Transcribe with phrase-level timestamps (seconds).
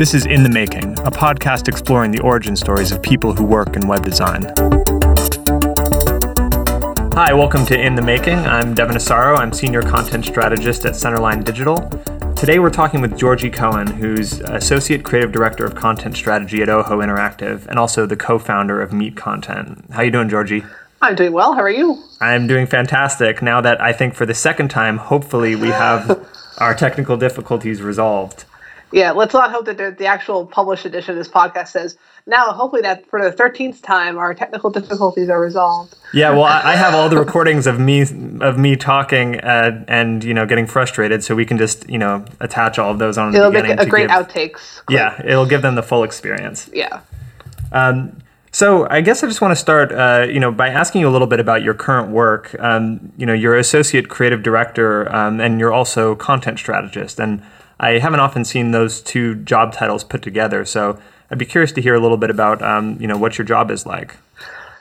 [0.00, 3.76] This is In the Making, a podcast exploring the origin stories of people who work
[3.76, 4.44] in web design.
[7.12, 8.38] Hi, welcome to In the Making.
[8.38, 9.36] I'm Devin Asaro.
[9.36, 11.76] I'm Senior Content Strategist at Centerline Digital.
[12.34, 17.00] Today we're talking with Georgie Cohen, who's Associate Creative Director of Content Strategy at OHO
[17.00, 19.84] Interactive and also the co-founder of Meet Content.
[19.90, 20.64] How you doing, Georgie?
[21.02, 21.52] I'm doing well.
[21.52, 22.02] How are you?
[22.22, 23.42] I'm doing fantastic.
[23.42, 26.26] Now that I think for the second time, hopefully we have
[26.56, 28.46] our technical difficulties resolved.
[28.92, 32.50] Yeah, let's not hope that the, the actual published edition of this podcast says now.
[32.52, 35.94] Hopefully, that for the thirteenth time, our technical difficulties are resolved.
[36.12, 40.24] Yeah, well, I, I have all the recordings of me of me talking uh, and
[40.24, 43.34] you know getting frustrated, so we can just you know attach all of those on.
[43.34, 44.84] It'll make a great give, outtakes.
[44.86, 44.98] Clip.
[44.98, 46.68] Yeah, it'll give them the full experience.
[46.72, 47.02] Yeah.
[47.70, 48.20] Um,
[48.52, 51.12] so I guess I just want to start, uh, you know, by asking you a
[51.12, 52.56] little bit about your current work.
[52.58, 57.42] Um, you know, you're associate creative director, um, and you're also content strategist, and
[57.80, 60.66] I haven't often seen those two job titles put together.
[60.66, 63.46] So I'd be curious to hear a little bit about um, you know what your
[63.46, 64.16] job is like.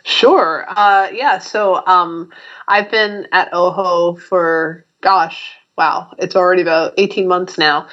[0.03, 0.66] Sure.
[0.67, 1.39] Uh, yeah.
[1.39, 2.31] So um,
[2.67, 7.88] I've been at OHO for gosh, wow, it's already about 18 months now.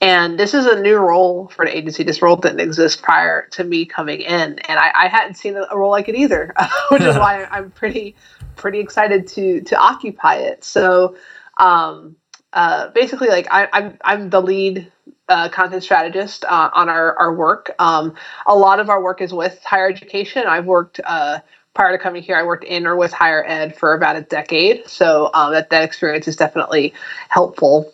[0.00, 2.04] And this is a new role for the agency.
[2.04, 5.76] This role didn't exist prior to me coming in, and I, I hadn't seen a
[5.76, 6.54] role like it either,
[6.90, 8.16] which is why I'm pretty,
[8.56, 10.64] pretty excited to to occupy it.
[10.64, 11.16] So,
[11.56, 12.16] um,
[12.52, 14.90] uh, basically like I, am I'm, I'm the lead
[15.28, 17.74] uh, content strategist uh, on our, our work.
[17.78, 18.14] Um,
[18.46, 20.44] a lot of our work is with higher education.
[20.46, 21.40] I've worked uh,
[21.74, 22.36] prior to coming here.
[22.36, 25.84] I worked in or with higher ed for about a decade, so um, that that
[25.84, 26.92] experience is definitely
[27.28, 27.92] helpful.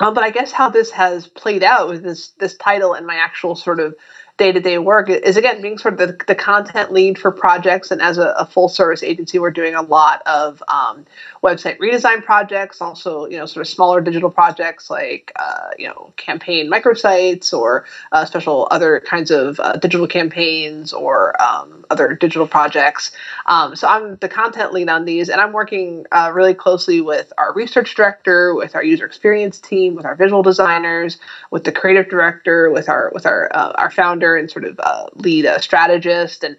[0.00, 3.16] Um, but I guess how this has played out with this this title and my
[3.16, 3.96] actual sort of
[4.38, 7.90] day to day work is again being sort of the, the content lead for projects.
[7.90, 11.04] And as a, a full service agency, we're doing a lot of um,
[11.42, 16.12] website redesign projects, also you know sort of smaller digital projects like uh, you know
[16.16, 22.46] campaign microsites or uh, special other kinds of uh, digital campaigns or um, other digital
[22.46, 23.10] projects.
[23.46, 27.32] Um, so I'm the content lead on these, and I'm working uh, really closely with
[27.38, 31.18] our research director, with our user experience team, with our visual designers,
[31.50, 35.06] with the creative director, with our with our uh, our founder and sort of uh,
[35.14, 36.56] lead a strategist and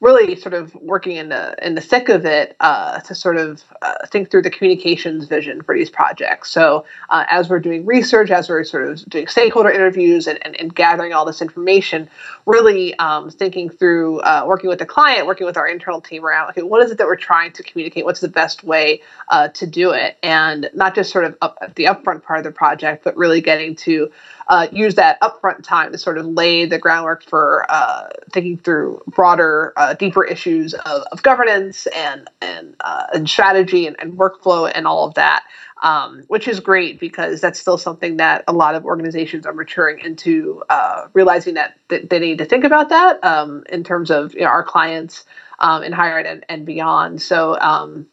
[0.00, 3.62] really sort of working in the in the thick of it uh, to sort of
[3.82, 6.50] uh, think through the communications vision for these projects.
[6.50, 10.54] So uh, as we're doing research, as we're sort of doing stakeholder interviews and, and,
[10.56, 12.10] and gathering all this information,
[12.44, 16.50] really um, thinking through uh, working with the client, working with our internal team around
[16.50, 18.04] okay, what is it that we're trying to communicate?
[18.04, 20.18] What's the best way uh, to do it?
[20.22, 23.40] And not just sort of up at the upfront part of the project, but really
[23.40, 24.10] getting to
[24.48, 29.02] uh, use that upfront time to sort of lay the groundwork for uh, thinking through
[29.08, 34.70] broader, uh, deeper issues of, of, governance and and, uh, and strategy and, and, workflow
[34.72, 35.44] and all of that,
[35.82, 39.98] um, which is great because that's still something that a lot of organizations are maturing
[39.98, 44.32] into, uh, realizing that th- they need to think about that um, in terms of
[44.34, 45.24] you know, our clients
[45.58, 47.20] um, in higher ed and, and beyond.
[47.20, 48.06] So um,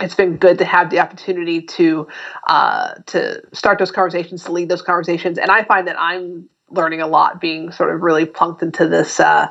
[0.00, 2.08] it's been good to have the opportunity to
[2.46, 7.00] uh, to start those conversations, to lead those conversations, and I find that I'm learning
[7.00, 9.50] a lot, being sort of really plunked into this uh,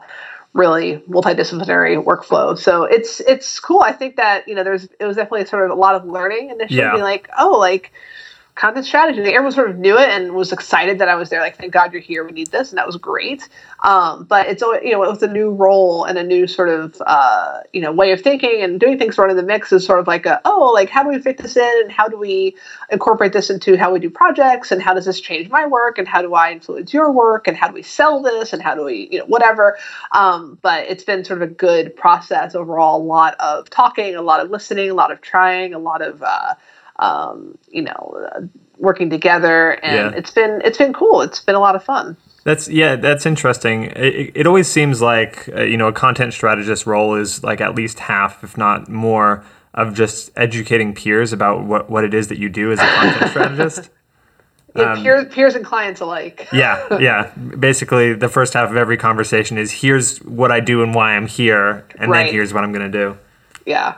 [0.54, 2.58] really multidisciplinary workflow.
[2.58, 3.82] So it's it's cool.
[3.82, 6.50] I think that you know there's it was definitely sort of a lot of learning
[6.50, 6.96] initially, yeah.
[6.96, 7.92] like, oh, like
[8.60, 9.22] content strategy.
[9.22, 11.40] Everyone sort of knew it and was excited that I was there.
[11.40, 12.26] Like, thank God you're here.
[12.26, 13.48] We need this, and that was great.
[13.82, 17.02] Um, but it's you know, it was a new role and a new sort of
[17.06, 19.16] uh, you know way of thinking and doing things.
[19.16, 21.20] Sort of in the mix is sort of like a oh, like how do we
[21.20, 22.58] fit this in and how do we
[22.92, 26.08] incorporate this into how we do projects and how does this change my work and
[26.08, 28.84] how do I influence your work and how do we sell this and how do
[28.84, 29.78] we you know whatever.
[30.12, 33.02] Um, but it's been sort of a good process overall.
[33.02, 36.22] A lot of talking, a lot of listening, a lot of trying, a lot of
[36.22, 36.56] uh,
[37.00, 38.42] um, you know, uh,
[38.78, 40.18] working together, and yeah.
[40.18, 41.22] it's been it's been cool.
[41.22, 42.16] It's been a lot of fun.
[42.44, 43.86] That's yeah, that's interesting.
[43.96, 47.76] It, it always seems like uh, you know a content strategist role is like at
[47.76, 49.44] least half, if not more,
[49.74, 53.30] of just educating peers about what what it is that you do as a content
[53.32, 53.90] strategist.
[54.76, 56.48] Yeah, um, peers, peers and clients alike.
[56.54, 57.32] yeah, yeah.
[57.60, 61.28] Basically, the first half of every conversation is here's what I do and why I'm
[61.28, 62.26] here, and right.
[62.26, 63.18] then here's what I'm going to do.
[63.66, 63.98] Yeah.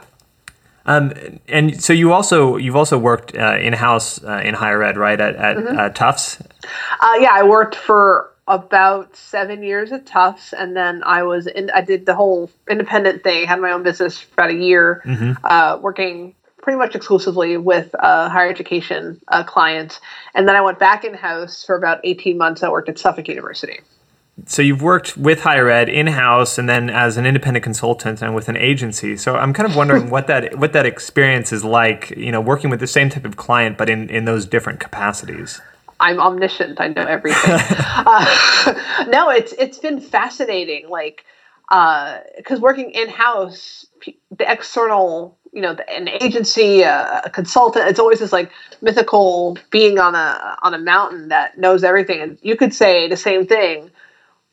[0.85, 1.13] Um,
[1.47, 5.19] and so you also you've also worked uh, in house uh, in higher ed, right?
[5.19, 5.77] At, at mm-hmm.
[5.77, 6.41] uh, Tufts.
[6.99, 11.69] Uh, yeah, I worked for about seven years at Tufts, and then I was in.
[11.71, 13.47] I did the whole independent thing.
[13.47, 15.33] Had my own business for about a year, mm-hmm.
[15.43, 19.99] Uh, working pretty much exclusively with uh, higher education clients,
[20.33, 22.63] and then I went back in house for about eighteen months.
[22.63, 23.81] I worked at Suffolk University
[24.45, 28.33] so you've worked with higher ed in house and then as an independent consultant and
[28.33, 29.17] with an agency.
[29.17, 32.11] So I'm kind of wondering what that what that experience is like.
[32.11, 35.61] You know, working with the same type of client but in in those different capacities.
[35.99, 36.81] I'm omniscient.
[36.81, 37.51] I know everything.
[37.79, 40.89] uh, no, it's it's been fascinating.
[40.89, 41.25] Like
[41.69, 43.85] because uh, working in house,
[44.37, 48.51] the external, you know, an agency, a, a, consultant, it's always this like
[48.81, 53.15] mythical being on a on a mountain that knows everything, and you could say the
[53.17, 53.91] same thing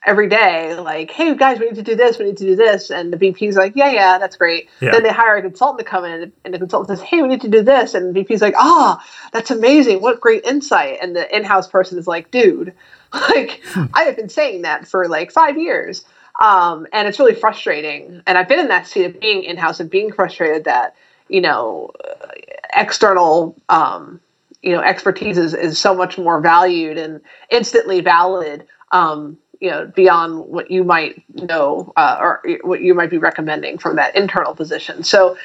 [0.05, 2.91] every day, like, "Hey guys, we need to do this, we need to do this,"
[2.91, 4.93] and the VP's like, "Yeah, yeah, that's great." Yeah.
[4.93, 7.43] Then they hire a consultant to come in, and the consultant says, "Hey, we need
[7.43, 10.01] to do this," and the VP's like, "Ah, oh, that's amazing!
[10.01, 12.75] What great insight!" And the in-house person is like, "Dude."
[13.11, 13.87] Like hmm.
[13.95, 16.05] I have been saying that for like five years.
[16.39, 18.23] Um, and it's really frustrating.
[18.27, 20.95] And I've been in that seat of being in house and being frustrated that,
[21.29, 21.91] you know,
[22.75, 24.21] external, um,
[24.63, 29.87] you know, expertise is, is so much more valued and instantly valid, um, you know,
[29.87, 34.55] beyond what you might know uh, or what you might be recommending from that internal
[34.55, 35.03] position.
[35.03, 35.37] So,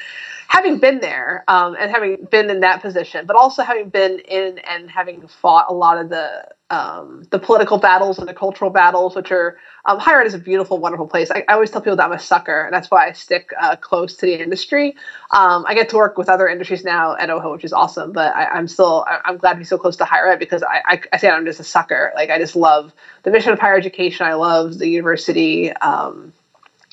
[0.48, 4.58] having been there um, and having been in that position, but also having been in
[4.58, 9.14] and having fought a lot of the um, the political battles and the cultural battles,
[9.14, 11.30] which are um, higher ed is a beautiful, wonderful place.
[11.30, 13.76] I, I, always tell people that I'm a sucker, and that's why I stick uh,
[13.76, 14.96] close to the industry.
[15.30, 18.12] Um, I get to work with other industries now at OHO, which is awesome.
[18.12, 20.62] But I, am still I, am glad to be so close to higher ed because
[20.62, 22.12] I, I, I say I'm just a sucker.
[22.16, 22.92] Like I just love
[23.22, 24.26] the mission of higher education.
[24.26, 25.72] I love the university.
[25.72, 26.32] Um,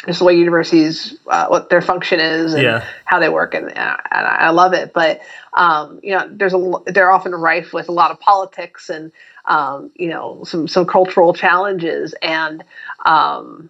[0.05, 2.85] just the way universities uh, what their function is and yeah.
[3.05, 4.93] how they work and, and I love it.
[4.93, 5.21] But
[5.53, 9.11] um, you know there's a they're often rife with a lot of politics and
[9.45, 12.15] um, you know some some cultural challenges.
[12.21, 12.63] And
[13.05, 13.69] um,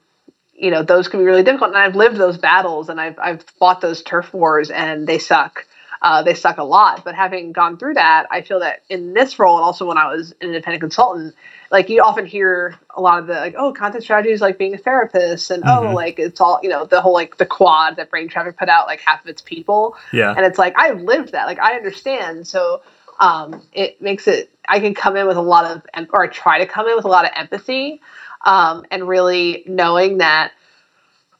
[0.53, 1.71] you know those can be really difficult.
[1.71, 5.65] And I've lived those battles and I've I've fought those turf wars and they suck
[6.01, 7.03] uh, they suck a lot.
[7.03, 10.13] But having gone through that I feel that in this role and also when I
[10.13, 11.35] was an independent consultant
[11.71, 14.73] like you often hear a lot of the like oh content strategy is like being
[14.73, 15.87] a therapist and oh, mm-hmm.
[15.87, 18.69] oh like it's all you know the whole like the quad that Brain Traffic put
[18.69, 19.95] out like half of its people.
[20.11, 20.33] Yeah.
[20.35, 21.45] And it's like i've lived that.
[21.45, 22.47] Like i understand.
[22.47, 22.81] So
[23.19, 26.59] um, it makes it i can come in with a lot of or i try
[26.59, 28.01] to come in with a lot of empathy
[28.45, 30.51] um, and really knowing that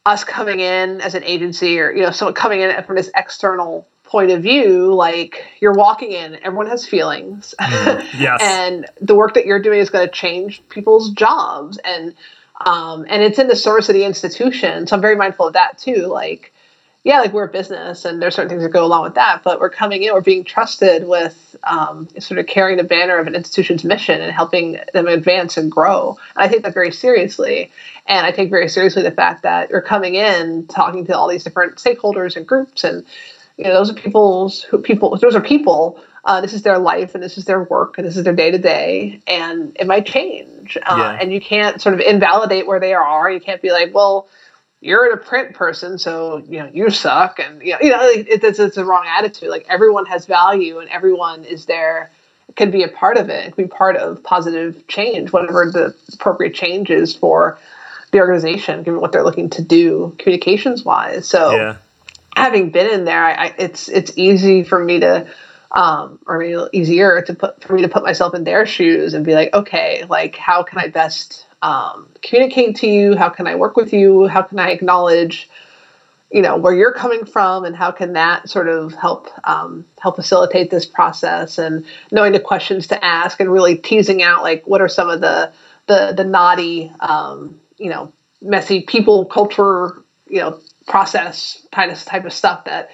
[0.06, 3.88] us coming in as an agency or you know someone coming in from this external
[4.12, 7.56] point of view, like you're walking in, everyone has feelings.
[7.62, 8.42] Mm, yes.
[8.44, 11.78] and the work that you're doing is going to change people's jobs.
[11.78, 12.14] And,
[12.66, 14.86] um, and it's in the service of the institution.
[14.86, 16.08] So I'm very mindful of that too.
[16.08, 16.52] Like,
[17.06, 19.62] yeah, like we're a business and there's certain things that go along with that, but
[19.62, 23.34] we're coming in, we're being trusted with um, sort of carrying the banner of an
[23.34, 26.18] institution's mission and helping them advance and grow.
[26.36, 27.72] And I take that very seriously.
[28.08, 31.46] And I take very seriously the fact that you're coming in, talking to all these
[31.46, 33.06] different stakeholders and groups and
[33.62, 35.16] you know, those are people's who people.
[35.18, 36.04] Those are people.
[36.26, 38.50] Uh, this is their life, and this is their work, and this is their day
[38.50, 40.78] to day, and it might change.
[40.78, 41.18] Uh, yeah.
[41.22, 43.30] And you can't sort of invalidate where they are.
[43.30, 44.28] You can't be like, well,
[44.82, 48.44] you're a print person, so you know you suck, and you know, you know it,
[48.44, 49.50] it's it's a wrong attitude.
[49.50, 52.10] Like everyone has value, and everyone is there
[52.56, 53.46] can be a part of it.
[53.46, 57.60] It can be part of positive change, whatever the appropriate change is for
[58.10, 61.28] the organization, given what they're looking to do communications wise.
[61.28, 61.52] So.
[61.52, 61.78] Yeah
[62.36, 65.28] having been in there, I, I, it's it's easy for me to,
[65.72, 69.34] um, or easier to put for me to put myself in their shoes and be
[69.34, 73.16] like, okay, like how can I best um, communicate to you?
[73.16, 74.28] How can I work with you?
[74.28, 75.50] How can I acknowledge,
[76.32, 80.16] you know, where you're coming from, and how can that sort of help um, help
[80.16, 81.58] facilitate this process?
[81.58, 85.22] And knowing the questions to ask, and really teasing out like what are some of
[85.22, 85.52] the
[85.88, 90.60] the the naughty, um, you know, messy people culture, you know
[90.92, 92.92] process kind of type of stuff that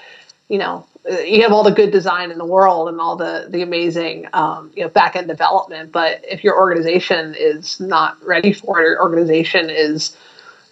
[0.50, 0.86] you know
[1.26, 4.72] you have all the good design in the world and all the the amazing um,
[4.76, 9.02] you know back end development but if your organization is not ready for it or
[9.02, 10.16] organization is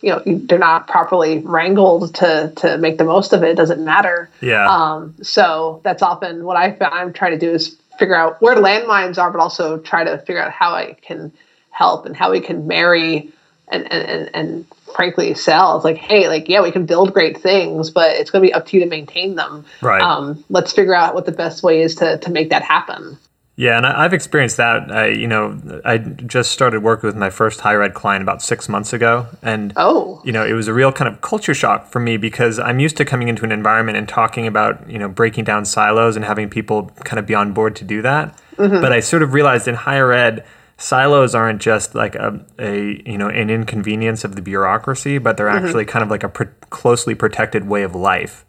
[0.04, 3.84] you know they're not properly wrangled to to make the most of it, it doesn't
[3.84, 4.30] matter.
[4.40, 4.68] Yeah.
[4.70, 9.18] Um, so that's often what i i'm trying to do is figure out where landmines
[9.18, 11.32] are but also try to figure out how i can
[11.72, 13.32] help and how we can marry
[13.70, 15.76] and and and, and frankly sell.
[15.76, 18.54] It's like, hey, like yeah, we can build great things, but it's going to be
[18.54, 19.66] up to you to maintain them.
[19.82, 20.02] Right.
[20.02, 23.18] Um, let's figure out what the best way is to to make that happen.
[23.58, 24.92] Yeah, and I've experienced that.
[24.92, 28.68] I, you know, I just started working with my first higher ed client about six
[28.68, 32.02] months ago, and oh, you know, it was a real kind of culture shock for
[32.02, 35.46] me because I'm used to coming into an environment and talking about, you know, breaking
[35.46, 38.38] down silos and having people kind of be on board to do that.
[38.58, 38.82] Mm-hmm.
[38.82, 40.46] But I sort of realized in higher ed,
[40.78, 45.48] silos aren't just like a, a you know an inconvenience of the bureaucracy, but they're
[45.48, 45.66] mm-hmm.
[45.66, 48.46] actually kind of like a pr- closely protected way of life.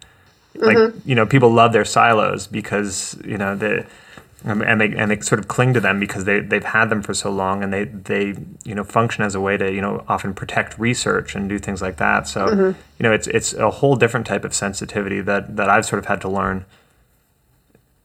[0.55, 1.09] Like mm-hmm.
[1.09, 3.87] you know, people love their silos because you know the
[4.45, 7.03] um, and they and they sort of cling to them because they they've had them
[7.03, 10.05] for so long and they they you know function as a way to you know
[10.09, 12.29] often protect research and do things like that.
[12.29, 12.81] So mm-hmm.
[12.99, 16.07] you know it's it's a whole different type of sensitivity that that I've sort of
[16.07, 16.65] had to learn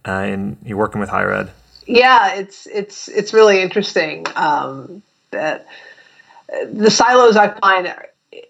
[0.07, 1.51] uh, in working with higher ed.
[1.85, 5.67] Yeah, it's it's it's really interesting um, that
[6.71, 7.93] the silos I find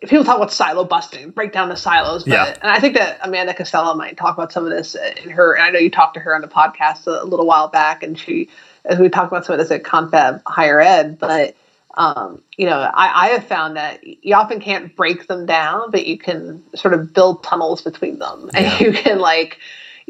[0.01, 2.23] people talk about silo busting, break down the silos.
[2.23, 2.57] But, yeah.
[2.61, 5.53] And I think that Amanda Costello might talk about some of this in her.
[5.53, 8.17] And I know you talked to her on the podcast a, little while back, and
[8.17, 8.49] she,
[8.85, 11.17] as we talked about some of this at Confab Higher Ed.
[11.19, 11.55] But
[11.95, 16.05] um, you know, I, I have found that you often can't break them down, but
[16.07, 18.79] you can sort of build tunnels between them, and yeah.
[18.79, 19.59] you can like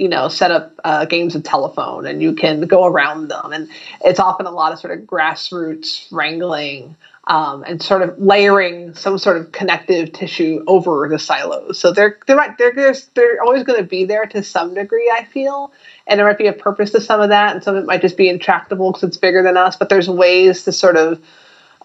[0.02, 3.54] you know, set up uh, games of telephone and you can go around them.
[3.54, 3.70] And
[4.04, 6.96] it's often a lot of sort of grassroots wrangling
[7.28, 11.78] um, and sort of layering some sort of connective tissue over the silos.
[11.78, 15.08] So they're they're they're they're always going to be there to some degree.
[15.16, 15.72] I feel,
[16.08, 18.02] and there might be a purpose to some of that, and some of it might
[18.02, 19.76] just be intractable because it's bigger than us.
[19.76, 21.24] But there's ways to sort of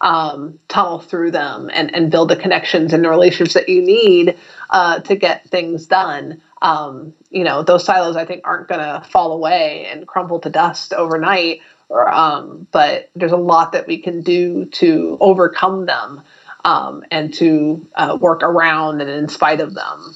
[0.01, 4.37] um, tunnel through them and, and build the connections and the relationships that you need
[4.71, 6.41] uh, to get things done.
[6.61, 10.49] Um, you know, those silos I think aren't going to fall away and crumble to
[10.49, 11.61] dust overnight.
[11.89, 16.21] Or, um, but there's a lot that we can do to overcome them
[16.65, 20.13] um, and to uh, work around and in spite of them.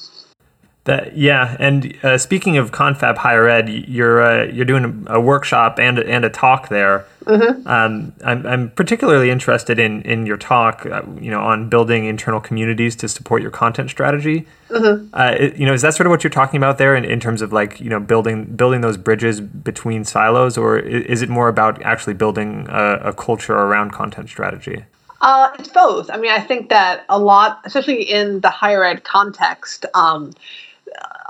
[0.84, 5.78] That yeah, and uh, speaking of Confab Higher Ed, you're uh, you're doing a workshop
[5.78, 7.06] and and a talk there.
[7.24, 7.68] Mm-hmm.
[7.68, 12.40] Um, I'm I'm particularly interested in in your talk, uh, you know, on building internal
[12.40, 14.44] communities to support your content strategy.
[14.70, 15.14] Mm-hmm.
[15.14, 17.20] Uh, it, you know, is that sort of what you're talking about there in, in
[17.20, 21.46] terms of like you know building building those bridges between silos, or is it more
[21.46, 24.84] about actually building a, a culture around content strategy?
[25.20, 26.10] Uh, it's both.
[26.10, 29.86] I mean, I think that a lot, especially in the higher ed context.
[29.94, 30.32] Um,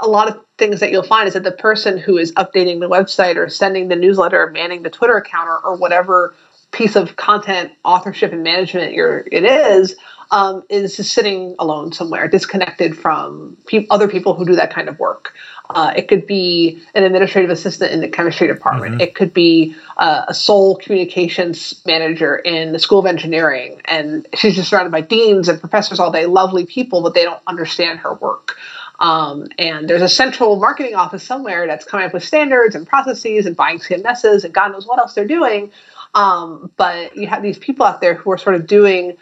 [0.03, 2.89] a lot of things that you'll find is that the person who is updating the
[2.89, 6.35] website or sending the newsletter or manning the Twitter account or, or whatever
[6.73, 8.95] piece of content authorship and management
[9.31, 9.97] it is
[10.31, 14.89] um, is just sitting alone somewhere, disconnected from pe- other people who do that kind
[14.89, 15.35] of work.
[15.71, 18.93] Uh, it could be an administrative assistant in the chemistry department.
[18.93, 19.01] Mm-hmm.
[19.03, 24.57] It could be uh, a sole communications manager in the School of Engineering, and she's
[24.57, 28.15] just surrounded by deans and professors all day, lovely people, but they don't understand her
[28.15, 28.59] work.
[29.03, 33.47] Um, and there's a central marketing office somewhere that's coming up with standards and processes
[33.47, 35.73] and buying CMSs and God knows what else they're doing.
[36.15, 39.17] Um, but you have these people out there who are sort of doing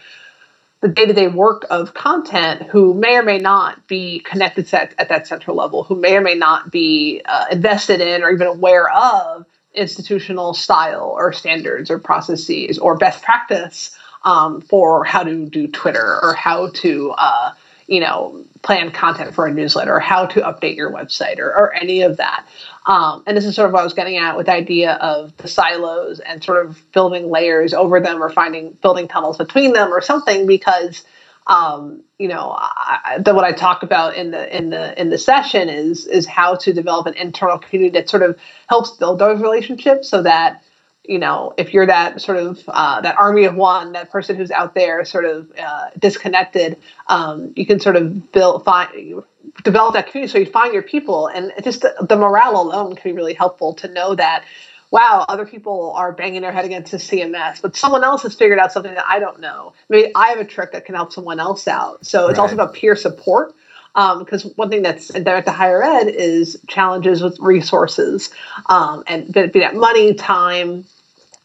[0.83, 5.27] the day-to-day work of content who may or may not be connected at, at that
[5.27, 9.47] central level, who may or may not be uh, invested in or even aware of
[9.75, 16.19] institutional style or standards or processes or best practice um, for how to do Twitter
[16.23, 17.55] or how to uh,
[17.91, 21.75] you know, plan content for a newsletter or how to update your website or, or
[21.75, 22.47] any of that.
[22.87, 25.37] Um, and this is sort of what I was getting at with the idea of
[25.39, 29.93] the silos and sort of building layers over them or finding building tunnels between them
[29.93, 31.05] or something because
[31.47, 35.19] um, you know I, the, what I talk about in the in the in the
[35.19, 38.39] session is is how to develop an internal community that sort of
[38.69, 40.63] helps build those relationships so that
[41.11, 44.53] you know, if you're that sort of uh, that army of one, that person who's
[44.53, 49.25] out there sort of uh, disconnected, um, you can sort of build find
[49.65, 53.11] develop that community so you find your people, and just the, the, morale alone can
[53.11, 54.45] be really helpful to know that.
[54.93, 58.59] Wow, other people are banging their head against the CMS, but someone else has figured
[58.59, 59.73] out something that I don't know.
[59.89, 62.05] Maybe I have a trick that can help someone else out.
[62.05, 62.43] So it's right.
[62.43, 63.55] also about peer support
[63.95, 68.31] because um, one thing that's endemic to higher ed is challenges with resources
[68.67, 70.85] um, and be that money, time,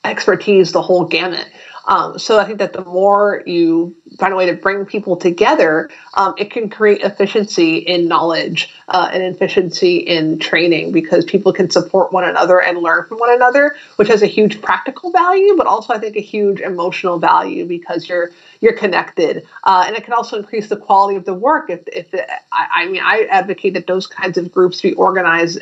[0.06, 1.50] expertise, the whole gamut.
[1.88, 5.90] Um, so I think that the more you find a way to bring people together,
[6.16, 11.70] um, it can create efficiency in knowledge uh, and efficiency in training because people can
[11.70, 15.68] support one another and learn from one another, which has a huge practical value, but
[15.68, 20.14] also I think a huge emotional value because you're you're connected, uh, and it can
[20.14, 21.70] also increase the quality of the work.
[21.70, 25.62] If, if it, I, I, mean, I advocate that those kinds of groups be organized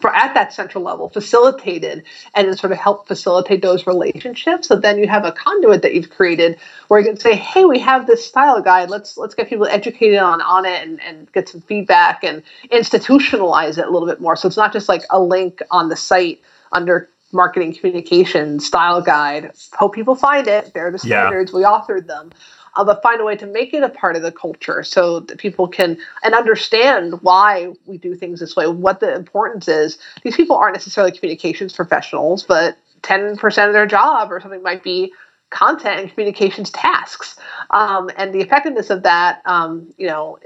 [0.00, 4.68] for, at that central level, facilitated, and sort of help facilitate those relationships.
[4.68, 7.78] So then you have a conduit that you've created where you can say, "Hey, we
[7.78, 8.90] have this style guide.
[8.90, 13.78] Let's let's get people educated on on it and, and get some feedback and institutionalize
[13.78, 16.40] it a little bit more." So it's not just like a link on the site
[16.72, 19.52] under marketing communication style guide.
[19.72, 20.74] Hope people find it.
[20.74, 21.52] They're the standards.
[21.52, 21.58] Yeah.
[21.58, 22.30] We authored them.
[22.74, 25.36] Uh, but find a way to make it a part of the culture so that
[25.36, 29.98] people can and understand why we do things this way, what the importance is.
[30.22, 35.12] These people aren't necessarily communications professionals, but 10% of their job or something might be
[35.52, 37.36] content and communications tasks.
[37.70, 40.38] Um, and the effectiveness of that, um, you know,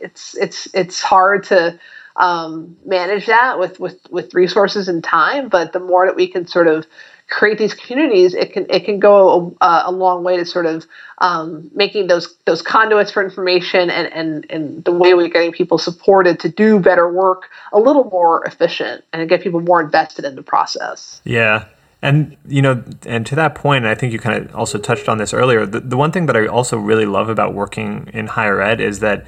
[0.00, 1.78] it's it's it's hard to
[2.16, 5.48] um, manage that with, with with resources and time.
[5.48, 6.86] But the more that we can sort of
[7.28, 10.86] create these communities, it can it can go a, a long way to sort of
[11.18, 15.78] um, making those those conduits for information and, and and the way we're getting people
[15.78, 20.34] supported to do better work a little more efficient and get people more invested in
[20.34, 21.20] the process.
[21.24, 21.66] Yeah.
[22.04, 25.16] And you know, and to that point, I think you kind of also touched on
[25.16, 25.64] this earlier.
[25.64, 29.00] The, the one thing that I also really love about working in higher ed is
[29.00, 29.24] that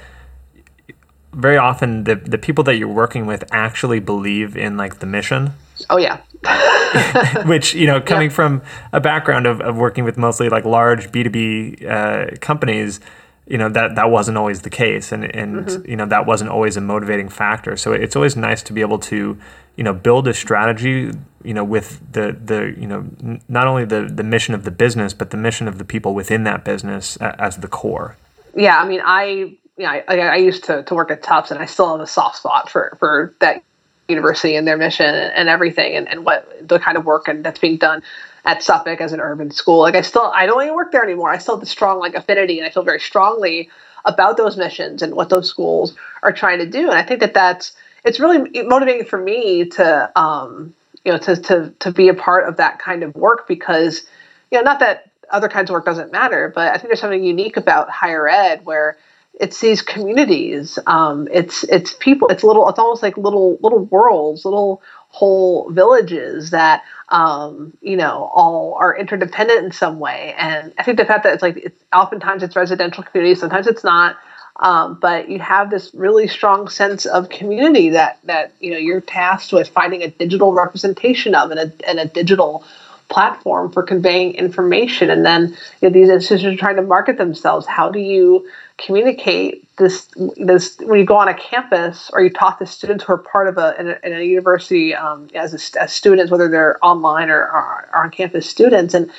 [1.32, 5.52] very often the the people that you're working with actually believe in like the mission.
[5.88, 6.20] Oh yeah.
[7.46, 8.36] Which you know, coming yeah.
[8.36, 13.00] from a background of, of working with mostly like large B two B uh, companies,
[13.46, 15.90] you know that that wasn't always the case, and and mm-hmm.
[15.90, 17.76] you know that wasn't always a motivating factor.
[17.76, 19.38] So it's always nice to be able to
[19.76, 21.12] you know build a strategy
[21.44, 24.70] you know with the the you know n- not only the the mission of the
[24.70, 28.16] business but the mission of the people within that business a- as the core
[28.54, 31.66] yeah i mean i yeah I, I used to, to work at Tufts and i
[31.66, 33.62] still have a soft spot for for that
[34.08, 37.58] university and their mission and, everything and, and what the kind of work and that's
[37.58, 38.02] being done
[38.44, 39.80] at Suffolk as an urban school.
[39.80, 41.30] Like I still I don't even work there anymore.
[41.30, 43.70] I still have the strong like affinity and I feel very strongly
[44.04, 46.88] about those missions and what those schools are trying to do.
[46.88, 51.36] And I think that that's it's really motivating for me to um, you know to
[51.36, 54.06] to to be a part of that kind of work because
[54.50, 57.24] you know not that other kinds of work doesn't matter, but I think there's something
[57.24, 58.96] unique about higher ed where
[59.38, 60.78] it's these communities.
[60.86, 62.28] Um, it's it's people.
[62.28, 62.68] It's little.
[62.68, 68.96] It's almost like little little worlds, little whole villages that um, you know all are
[68.96, 70.34] interdependent in some way.
[70.38, 73.84] And I think the fact that it's like it's oftentimes it's residential communities, sometimes it's
[73.84, 74.16] not.
[74.58, 79.02] Um, but you have this really strong sense of community that that you know you're
[79.02, 82.64] tasked with finding a digital representation of and a, and a digital
[83.08, 85.10] platform for conveying information.
[85.10, 87.66] And then you know, these institutions are trying to market themselves.
[87.66, 88.48] How do you
[88.78, 93.14] communicate this this when you go on a campus or you talk to students who
[93.14, 96.48] are part of a in a, in a university um, as, a, as students whether
[96.48, 98.94] they're online or, or on campus students?
[98.94, 99.10] And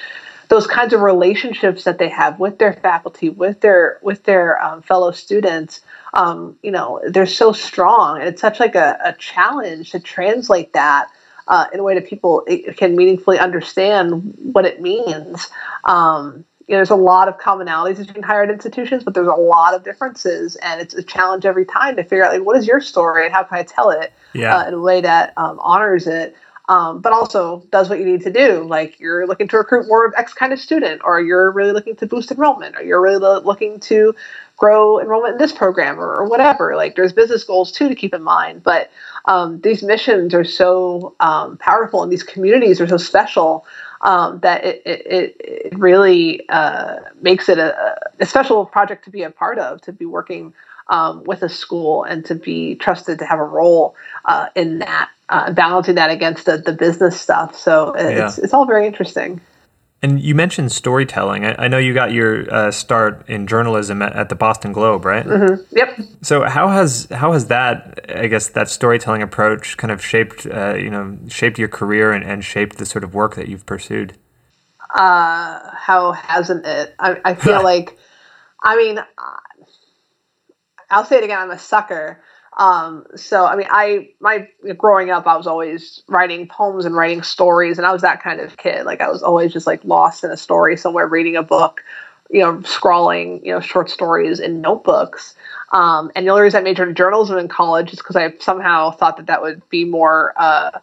[0.50, 4.82] those kinds of relationships that they have with their faculty, with their with their um,
[4.82, 5.82] fellow students,
[6.14, 10.74] um, you know, they're so strong, and it's such like a, a challenge to translate
[10.74, 11.10] that
[11.48, 15.48] uh, in a way that people can meaningfully understand what it means.
[15.84, 19.32] Um, you know, there's a lot of commonalities between higher ed institutions, but there's a
[19.32, 22.68] lot of differences, and it's a challenge every time to figure out like what is
[22.68, 24.58] your story and how can I tell it yeah.
[24.58, 26.36] uh, in a way that um, honors it
[26.70, 28.64] um, but also does what you need to do.
[28.64, 31.96] Like you're looking to recruit more of X kind of student, or you're really looking
[31.98, 34.14] to boost enrollment, or you're really looking to
[34.58, 36.76] grow enrollment in this program, or, or whatever.
[36.76, 38.64] Like there's business goals too to keep in mind.
[38.64, 38.90] But
[39.26, 43.66] um, these missions are so um, powerful, and these communities are so special.
[44.00, 49.24] Um, that it, it, it really uh, makes it a, a special project to be
[49.24, 50.54] a part of, to be working
[50.90, 53.96] um, with a school and to be trusted to have a role
[54.26, 57.56] uh, in that, uh, balancing that against the, the business stuff.
[57.58, 58.44] So it's, yeah.
[58.44, 59.42] it's all very interesting.
[60.02, 61.44] And you mentioned storytelling.
[61.44, 65.04] I, I know you got your uh, start in journalism at, at, the Boston Globe,
[65.04, 65.26] right?
[65.26, 65.76] Mm-hmm.
[65.76, 66.00] Yep.
[66.22, 70.76] So how has how has that I guess that storytelling approach kind of shaped uh,
[70.76, 74.16] you know shaped your career and, and shaped the sort of work that you've pursued?
[74.94, 76.94] Uh, how hasn't it?
[77.00, 77.98] I, I feel like,
[78.64, 79.00] I mean,
[80.90, 81.40] I'll say it again.
[81.40, 82.22] I'm a sucker.
[82.58, 87.22] Um, so I mean, I my growing up, I was always writing poems and writing
[87.22, 88.86] stories, and I was that kind of kid.
[88.86, 91.84] Like I was always just like lost in a story somewhere, reading a book,
[92.32, 95.36] you know, scrawling, you know, short stories in notebooks.
[95.72, 98.92] Um, and the only reason I majored in journalism in college is because I somehow
[98.92, 100.80] thought that that would be more uh,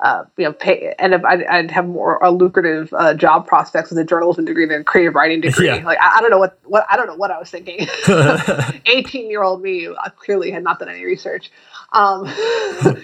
[0.00, 3.98] uh, you know, pay, and I'd, I'd have more a lucrative uh, job prospects with
[3.98, 5.66] a journalism degree than a creative writing degree.
[5.66, 5.84] Yeah.
[5.84, 7.88] Like I, I, don't know what, what I don't know what I was thinking.
[8.86, 11.50] Eighteen year old me uh, clearly had not done any research.
[11.92, 12.24] Um,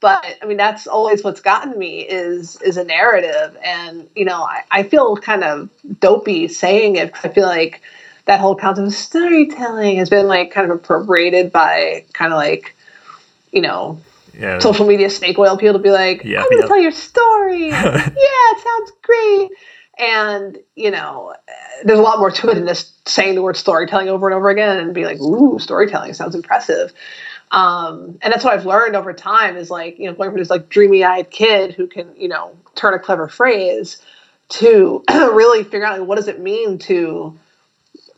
[0.00, 4.42] but I mean, that's always what's gotten me is is a narrative, and you know,
[4.42, 7.06] I, I feel kind of dopey saying it.
[7.06, 7.80] Because I feel like
[8.26, 12.76] that whole concept of storytelling has been like kind of appropriated by kind of like
[13.50, 14.02] you know
[14.34, 14.58] yeah.
[14.58, 16.68] social media snake oil people to be like, yeah, I'm going to yeah.
[16.68, 17.68] tell your story.
[17.68, 19.50] yeah, it sounds great.
[19.98, 21.34] And, you know,
[21.84, 24.48] there's a lot more to it than just saying the word storytelling over and over
[24.48, 26.92] again and be like, ooh, storytelling sounds impressive.
[27.50, 30.50] Um, and that's what I've learned over time is like, you know, going from this
[30.50, 34.00] like dreamy eyed kid who can, you know, turn a clever phrase
[34.50, 37.38] to really figure out like, what does it mean to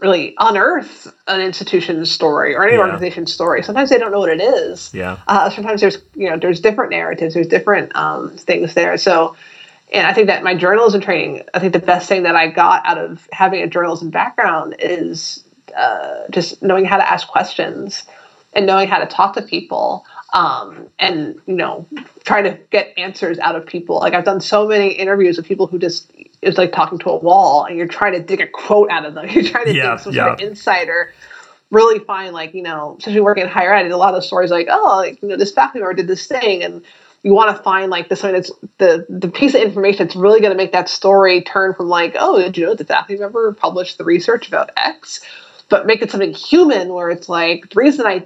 [0.01, 2.81] really unearth an institution's story or any yeah.
[2.81, 3.63] organization's story.
[3.63, 4.93] Sometimes they don't know what it is.
[4.95, 5.19] Yeah.
[5.27, 8.97] Uh, sometimes there's you know there's different narratives, there's different um, things there.
[8.97, 9.37] So,
[9.93, 12.87] and I think that my journalism training, I think the best thing that I got
[12.87, 15.45] out of having a journalism background is
[15.77, 18.05] uh, just knowing how to ask questions
[18.53, 21.87] and knowing how to talk to people um, and you know
[22.25, 23.99] trying to get answers out of people.
[23.99, 26.11] Like i've done so many interviews with people who just
[26.43, 29.15] it's like talking to a wall and you're trying to dig a quote out of
[29.15, 29.29] them.
[29.31, 30.25] You're trying to yeah, dig some yeah.
[30.27, 31.13] sort of insider
[31.71, 34.67] really find like you know especially working in higher ed a lot of stories like
[34.69, 36.85] oh like, you know this faculty member did this thing and
[37.23, 40.41] you want to find like the something that's the the piece of information that's really
[40.41, 43.53] going to make that story turn from like oh did you know that faculty member
[43.53, 45.21] published the research about X,
[45.69, 48.25] but make it something human where it's like the reason I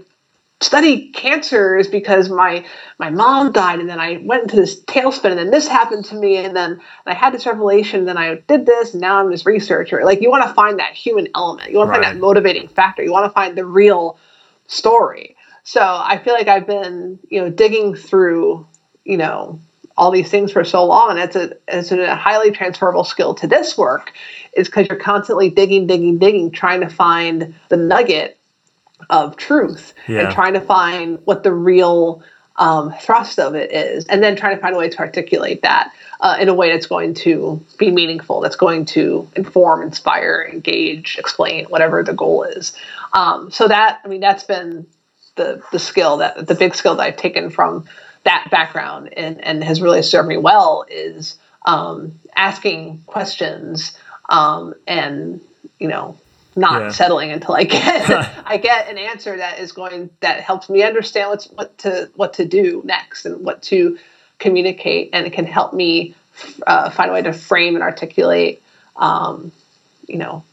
[0.61, 2.65] study cancer is because my
[2.99, 6.15] my mom died and then I went into this tailspin and then this happened to
[6.15, 9.31] me and then I had this revelation and then I did this and now I'm
[9.31, 10.05] this researcher.
[10.05, 11.71] Like you want to find that human element.
[11.71, 13.03] You want to find that motivating factor.
[13.03, 14.19] You want to find the real
[14.67, 15.37] story.
[15.65, 18.67] So I feel like I've been, you know, digging through,
[19.05, 19.59] you know,
[19.97, 23.47] all these things for so long, and it's a it's a highly transferable skill to
[23.47, 24.13] this work,
[24.57, 28.37] is because you're constantly digging, digging, digging, trying to find the nugget
[29.11, 30.21] of truth yeah.
[30.21, 32.23] and trying to find what the real
[32.57, 35.93] um, thrust of it is, and then trying to find a way to articulate that
[36.21, 41.19] uh, in a way that's going to be meaningful, that's going to inform, inspire, engage,
[41.19, 42.77] explain, whatever the goal is.
[43.13, 44.87] Um, so that, I mean, that's been
[45.37, 47.87] the the skill that the big skill that I've taken from
[48.25, 55.41] that background and and has really served me well is um, asking questions um, and
[55.79, 56.17] you know
[56.57, 56.89] not yeah.
[56.91, 58.11] settling until I get
[58.47, 62.35] I get an answer that is going that helps me understand what's what to what
[62.35, 63.99] to do next and what to
[64.39, 66.15] communicate, and it can help me
[66.67, 68.63] uh, find a way to frame and articulate,
[68.97, 69.53] um,
[70.07, 70.45] you know,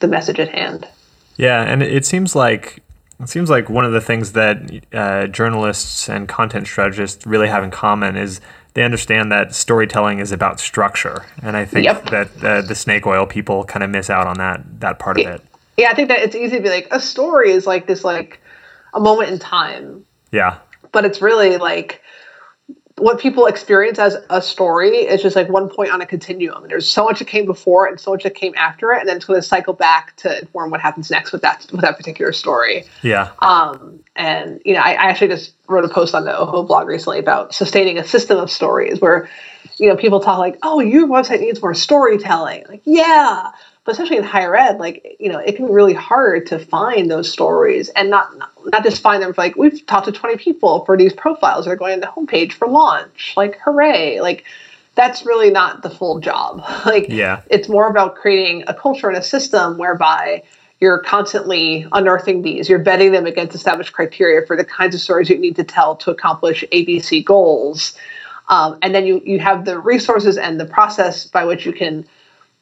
[0.00, 0.88] the message at hand.
[1.36, 2.82] Yeah, and it seems like
[3.20, 7.62] it seems like one of the things that uh, journalists and content strategists really have
[7.62, 8.40] in common is
[8.76, 12.10] they understand that storytelling is about structure, and I think yep.
[12.10, 15.26] that uh, the snake oil people kind of miss out on that that part of
[15.26, 15.42] it.
[15.78, 18.38] Yeah, I think that it's easy to be like a story is like this like
[18.92, 20.04] a moment in time.
[20.30, 20.58] Yeah.
[20.92, 22.02] But it's really like
[22.98, 26.62] what people experience as a story is just like one point on a continuum.
[26.62, 29.08] And there's so much that came before and so much that came after it, and
[29.08, 31.98] then it's going to cycle back to inform what happens next with that with that
[31.98, 32.84] particular story.
[33.02, 33.32] Yeah.
[33.40, 36.88] Um, and you know, I, I actually just wrote a post on the OHO blog
[36.88, 39.28] recently about sustaining a system of stories, where
[39.76, 43.50] you know people talk like, "Oh, your website needs more storytelling." Like, yeah,
[43.86, 47.08] but especially in higher ed, like you know, it can be really hard to find
[47.08, 48.28] those stories and not
[48.64, 51.70] not just find them for like we've talked to 20 people for these profiles that
[51.70, 53.34] are going on the homepage for launch.
[53.36, 54.20] Like, hooray!
[54.20, 54.44] Like
[54.96, 56.64] that's really not the full job.
[56.84, 60.42] like, yeah, it's more about creating a culture and a system whereby
[60.80, 62.68] you're constantly unearthing these.
[62.68, 65.94] You're betting them against established criteria for the kinds of stories you need to tell
[65.96, 67.96] to accomplish ABC goals.
[68.48, 72.04] Um, and then you you have the resources and the process by which you can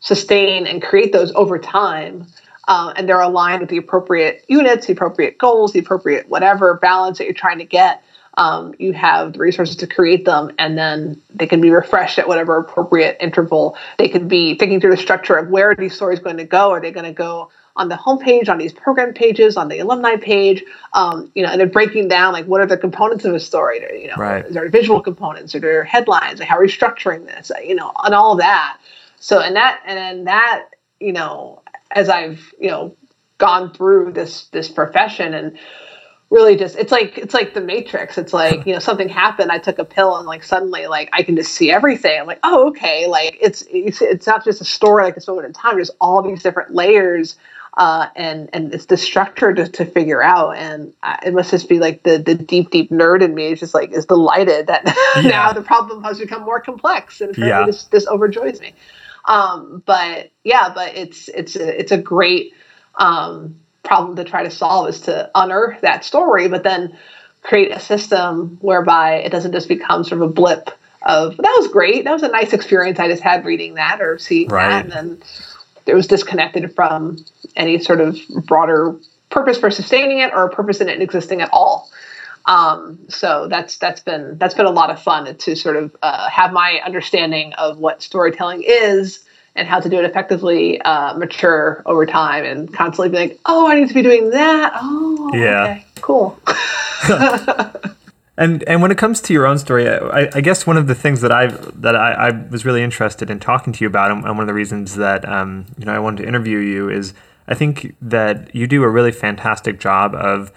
[0.05, 2.27] sustain and create those over time.
[2.69, 7.19] Uh, and they're aligned with the appropriate units, the appropriate goals, the appropriate whatever balance
[7.19, 8.03] that you're trying to get.
[8.37, 12.27] Um, you have the resources to create them, and then they can be refreshed at
[12.27, 13.77] whatever appropriate interval.
[13.99, 16.71] They can be thinking through the structure of where are these stories going to go?
[16.71, 20.17] Are they going to go on the homepage, on these program pages, on the alumni
[20.17, 20.65] page?
[20.95, 24.03] Um, you know, and then breaking down like what are the components of a story?
[24.03, 24.45] You know, right.
[24.45, 25.55] is there visual components?
[25.55, 26.41] Are there headlines?
[26.41, 27.53] Like how are we structuring this?
[27.65, 28.79] You know, and all that.
[29.25, 30.67] So and that and then that
[31.01, 32.95] you know as I've you know
[33.39, 35.59] gone through this this profession and
[36.29, 38.19] really just it's like it's like the matrix.
[38.19, 41.23] It's like you know something happened i took a pill and like suddenly like i
[41.23, 42.21] can just see everything.
[42.21, 45.47] I'm like oh okay like it's it's, it's not just a story like this moment
[45.47, 45.77] in time.
[45.77, 47.37] There's all these different layers
[47.79, 50.51] uh, and and it's the structure to, to figure out.
[50.51, 53.61] And I, it must just be like the the deep deep nerd in me is
[53.61, 54.83] just like is delighted that
[55.17, 55.31] yeah.
[55.31, 57.65] now the problem has become more complex and yeah.
[57.65, 58.75] this this overjoys me
[59.25, 62.55] um, but yeah, but it's it's a, it's a great
[62.97, 66.97] um, problem to try to solve is to unearth that story, but then
[67.43, 70.71] create a system whereby it doesn't just become sort of a blip
[71.03, 74.19] of that was great, that was a nice experience I just had reading that or
[74.19, 74.69] seeing right.
[74.69, 75.23] that, and then
[75.87, 77.25] it was disconnected from
[77.57, 78.97] any sort of broader
[79.31, 81.91] purpose for sustaining it or a purpose in it existing at all.
[82.47, 86.29] Um, so that's that's been that's been a lot of fun to sort of uh,
[86.29, 89.25] have my understanding of what storytelling is
[89.57, 93.69] and how to do it effectively uh, mature over time and constantly be like, oh,
[93.69, 94.73] I need to be doing that.
[94.75, 96.39] Oh, yeah, okay, cool.
[98.37, 100.95] and and when it comes to your own story, I, I guess one of the
[100.95, 104.23] things that I've that I, I, was really interested in talking to you about, and
[104.23, 107.15] one of the reasons that um, you know I wanted to interview you is
[107.47, 110.53] I think that you do a really fantastic job of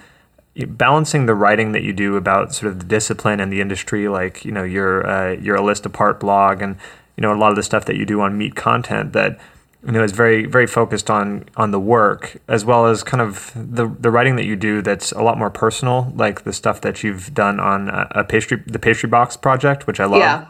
[0.65, 4.43] balancing the writing that you do about sort of the discipline and the industry, like
[4.43, 6.77] you know your uh, your A List Apart blog, and
[7.15, 9.39] you know a lot of the stuff that you do on Meet Content that
[9.85, 13.51] you know is very very focused on on the work as well as kind of
[13.55, 17.03] the the writing that you do that's a lot more personal, like the stuff that
[17.03, 20.19] you've done on a, a pastry the Pastry Box Project, which I love.
[20.19, 20.47] Yeah.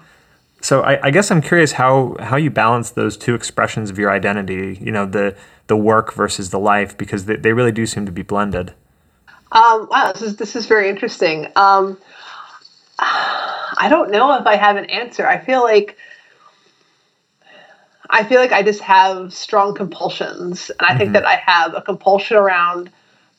[0.61, 4.11] So I, I guess I'm curious how how you balance those two expressions of your
[4.11, 5.35] identity, you know, the
[5.67, 8.73] the work versus the life, because they, they really do seem to be blended.
[9.51, 11.47] Um, wow, this is this is very interesting.
[11.55, 11.97] Um,
[12.99, 15.27] I don't know if I have an answer.
[15.27, 15.97] I feel like
[18.09, 20.97] I feel like I just have strong compulsions, and I mm-hmm.
[20.99, 22.89] think that I have a compulsion around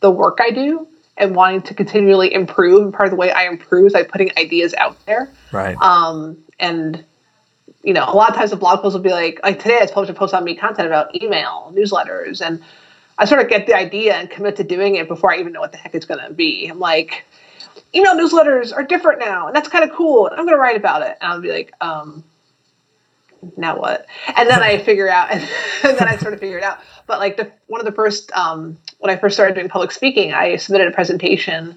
[0.00, 2.82] the work I do and wanting to continually improve.
[2.82, 5.30] And part of the way I improve is by putting ideas out there.
[5.52, 5.76] Right.
[5.76, 7.04] Um, and
[7.82, 9.86] you know, a lot of times the blog posts will be like, like today I
[9.86, 12.62] supposed to post on Meet Content about email newsletters, and
[13.18, 15.60] I sort of get the idea and commit to doing it before I even know
[15.60, 16.68] what the heck it's going to be.
[16.68, 17.24] I'm like,
[17.94, 20.28] email newsletters are different now, and that's kind of cool.
[20.30, 22.22] I'm going to write about it, and I'll be like, um,
[23.56, 24.06] now what?
[24.36, 25.42] And then I figure out, and,
[25.84, 26.78] and then I sort of figure it out.
[27.06, 30.32] But like the one of the first, um, when I first started doing public speaking,
[30.32, 31.76] I submitted a presentation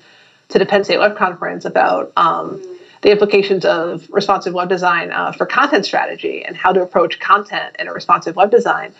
[0.49, 2.62] to the Penn State Web Conference about um,
[3.01, 7.75] the implications of responsive web design uh, for content strategy and how to approach content
[7.80, 8.93] in a responsive web design.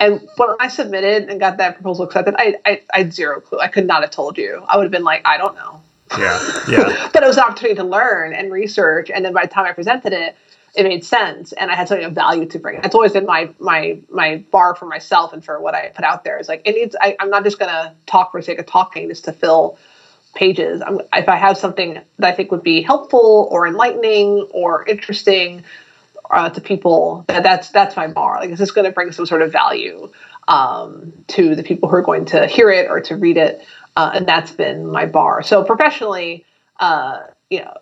[0.00, 3.58] And when I submitted and got that proposal accepted, I, I, I had zero clue.
[3.58, 4.64] I could not have told you.
[4.68, 5.82] I would have been like, I don't know.
[6.16, 7.08] Yeah, yeah.
[7.12, 9.10] but it was an opportunity to learn and research.
[9.10, 10.36] And then by the time I presented it,
[10.74, 12.80] it made sense and I had something of value to bring.
[12.80, 16.24] That's always been my my my bar for myself and for what I put out
[16.24, 18.66] there is like it needs I, am not just gonna talk for the sake of
[18.66, 19.78] talking just to fill
[20.34, 20.82] pages.
[20.82, 25.64] I'm, if I have something that I think would be helpful or enlightening or interesting
[26.30, 28.36] uh, to people, that, that's that's my bar.
[28.40, 30.10] Like is this gonna bring some sort of value
[30.46, 33.64] um, to the people who are going to hear it or to read it?
[33.96, 35.42] Uh, and that's been my bar.
[35.42, 36.44] So professionally,
[36.78, 37.76] uh, you know,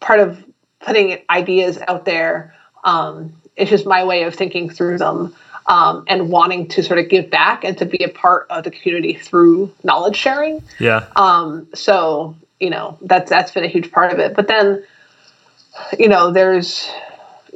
[0.00, 0.42] part of
[0.80, 2.54] putting ideas out there.
[2.84, 5.34] Um, it's just my way of thinking through them
[5.66, 8.70] um, and wanting to sort of give back and to be a part of the
[8.70, 10.62] community through knowledge sharing.
[10.78, 11.06] Yeah.
[11.16, 14.34] Um, so you know that's that's been a huge part of it.
[14.34, 14.84] But then,
[15.98, 16.90] you know, there's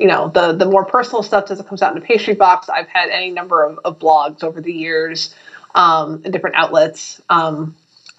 [0.00, 2.70] you know the the more personal stuff as it comes out in the Pastry Box.
[2.70, 5.34] I've had any number of, of blogs over the years
[5.74, 7.76] um, different outlets um,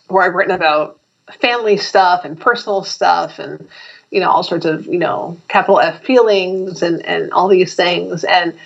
[0.08, 1.00] where I've written about
[1.40, 3.68] family stuff and personal stuff and
[4.12, 8.24] you know all sorts of you know capital F feelings and and all these things
[8.24, 8.58] and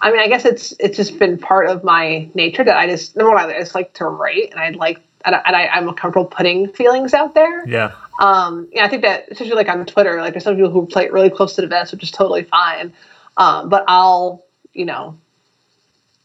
[0.00, 3.14] I mean I guess it's it's just been part of my nature that I just
[3.14, 6.68] number one I just like to write and I like and, I, am comfortable putting
[6.72, 7.66] feelings out there.
[7.66, 7.92] Yeah.
[8.20, 8.68] Um.
[8.72, 8.84] Yeah.
[8.84, 11.54] I think that especially like on Twitter, like there's some people who play really close
[11.56, 12.92] to the vest, which is totally fine.
[13.36, 13.68] Um.
[13.68, 15.18] But I'll you know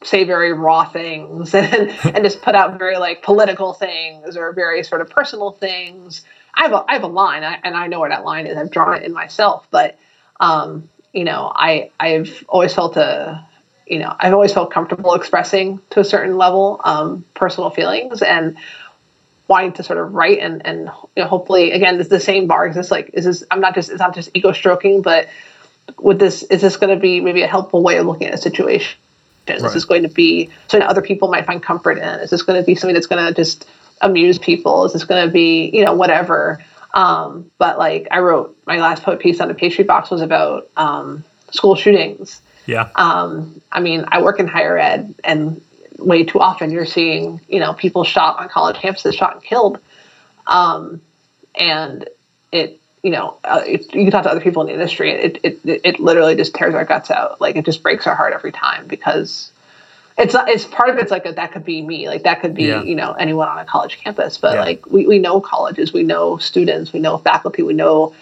[0.04, 4.84] say very raw things and and just put out very like political things or very
[4.84, 6.24] sort of personal things
[6.54, 8.58] I have a, I have a line, and I know where that line is.
[8.58, 9.98] I've drawn it in myself, but
[10.40, 13.48] um, you know, I I've always felt a
[13.88, 18.58] you know I've always felt comfortable expressing to a certain level um, personal feelings and
[19.50, 22.66] wanting to sort of write and and you know, hopefully again this the same bar
[22.68, 25.28] exists like is this I'm not just it's not just ego stroking but
[25.98, 28.38] with this is this going to be maybe a helpful way of looking at a
[28.38, 28.98] situation
[29.48, 29.58] right.
[29.58, 32.62] is this going to be something other people might find comfort in is this going
[32.62, 33.68] to be something that's going to just
[34.02, 34.86] amuse people?
[34.86, 36.64] Is this going to be, you know, whatever?
[36.94, 40.70] Um, but like I wrote my last poet piece on the Pastry Box was about
[40.76, 42.42] um, school shootings.
[42.66, 42.90] Yeah.
[42.96, 45.62] Um, I mean, I work in higher ed, and
[46.00, 49.80] way too often you're seeing, you know, people shot on college campuses, shot and killed.
[50.48, 51.02] Um,
[51.56, 52.08] and
[52.52, 55.12] it, you know, uh, it, you can talk to other people in the industry.
[55.12, 57.40] It, it, it literally just tears our guts out.
[57.40, 59.52] Like it just breaks our heart every time because
[60.20, 62.66] it's it's part of it's like a, that could be me like that could be
[62.66, 62.84] yeah.
[62.84, 64.62] you know anyone on a college campus but yeah.
[64.62, 68.14] like we, we know colleges we know students we know faculty we know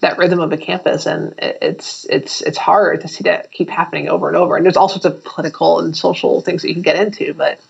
[0.00, 4.08] that rhythm of a campus and it's it's it's hard to see that keep happening
[4.08, 6.82] over and over and there's all sorts of political and social things that you can
[6.82, 7.60] get into but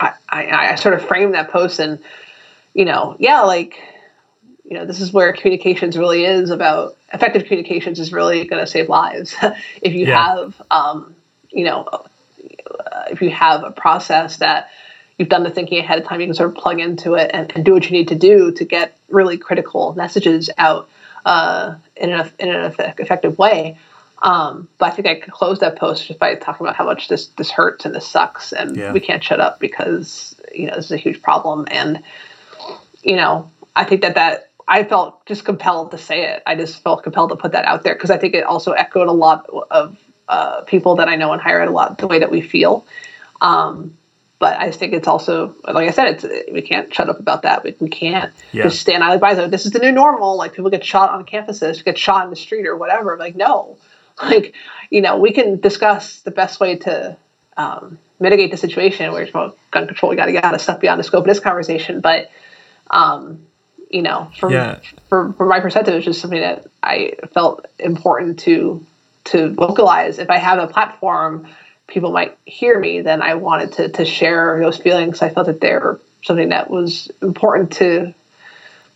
[0.00, 2.02] I, I, I sort of frame that post and
[2.74, 3.78] you know yeah like
[4.64, 8.70] you know this is where communications really is about effective communications is really going to
[8.70, 9.36] save lives
[9.82, 10.34] if you yeah.
[10.34, 11.14] have um,
[11.50, 14.70] you know uh, if you have a process that
[15.18, 17.52] you've done the thinking ahead of time, you can sort of plug into it and,
[17.54, 20.88] and do what you need to do to get really critical messages out
[21.24, 23.78] uh, in an in an effective way.
[24.22, 27.08] Um, but I think I could close that post just by talking about how much
[27.08, 28.92] this this hurts and this sucks, and yeah.
[28.92, 31.66] we can't shut up because you know this is a huge problem.
[31.70, 32.02] And
[33.02, 36.42] you know, I think that that I felt just compelled to say it.
[36.46, 39.08] I just felt compelled to put that out there because I think it also echoed
[39.08, 42.20] a lot of uh, people that I know in higher ed a lot the way
[42.20, 42.86] that we feel.
[43.40, 43.98] Um,
[44.42, 47.62] but I think it's also, like I said, it's we can't shut up about that.
[47.62, 48.64] We, we can't yeah.
[48.64, 49.36] just stand idly by.
[49.36, 50.36] So this is the new normal.
[50.36, 53.16] Like people get shot on campuses, get shot in the street or whatever.
[53.16, 53.78] Like no,
[54.20, 54.56] like
[54.90, 57.16] you know, we can discuss the best way to
[57.56, 59.12] um, mitigate the situation.
[59.12, 61.20] Where it's well, gun control, we got to get out of stuff beyond the scope
[61.20, 62.00] of this conversation.
[62.00, 62.28] But
[62.90, 63.46] um,
[63.90, 64.80] you know, from yeah.
[65.08, 68.84] from, from my perspective, it's just something that I felt important to
[69.26, 70.18] to vocalize.
[70.18, 71.46] If I have a platform,
[71.92, 73.02] people might hear me.
[73.02, 75.22] Then I wanted to to share those feelings.
[75.22, 78.14] I felt that they were something that was important to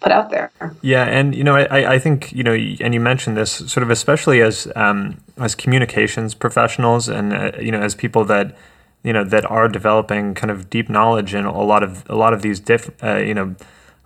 [0.00, 0.50] put out there.
[0.82, 3.90] Yeah, and you know, I, I think you know, and you mentioned this sort of
[3.90, 8.56] especially as um, as communications professionals, and uh, you know, as people that
[9.02, 12.32] you know that are developing kind of deep knowledge in a lot of a lot
[12.32, 13.54] of these diff, uh, you know,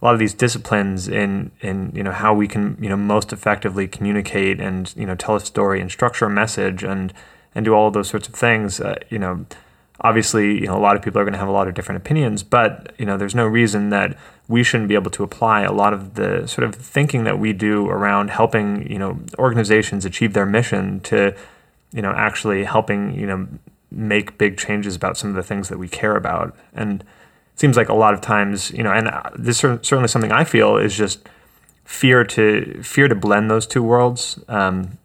[0.01, 3.33] a lot of these disciplines in in you know how we can you know most
[3.33, 7.13] effectively communicate and you know tell a story and structure a message and
[7.55, 8.81] and do all those sorts of things.
[8.81, 9.45] Uh, you know
[10.03, 12.01] obviously, you know, a lot of people are going to have a lot of different
[12.01, 14.17] opinions, but you know, there's no reason that
[14.49, 17.53] we shouldn't be able to apply a lot of the sort of thinking that we
[17.53, 21.35] do around helping, you know, organizations achieve their mission to,
[21.93, 23.47] you know, actually helping, you know,
[23.91, 26.57] make big changes about some of the things that we care about.
[26.73, 30.33] And it seems like a lot of times, you know, and this is certainly something
[30.33, 31.29] I feel is just
[31.85, 34.43] fear to fear to blend those two worlds.
[34.49, 34.99] Um,